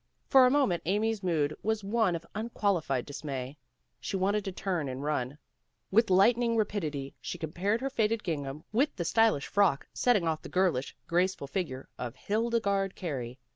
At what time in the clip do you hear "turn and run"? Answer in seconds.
4.51-5.37